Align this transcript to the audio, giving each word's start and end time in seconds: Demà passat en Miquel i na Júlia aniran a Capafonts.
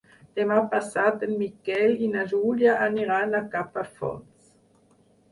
Demà 0.37 0.55
passat 0.69 1.25
en 1.25 1.33
Miquel 1.41 1.93
i 2.05 2.07
na 2.13 2.23
Júlia 2.31 2.73
aniran 2.85 3.35
a 3.41 3.43
Capafonts. 3.57 4.49